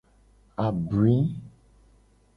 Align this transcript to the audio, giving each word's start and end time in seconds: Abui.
Abui. 0.65 1.15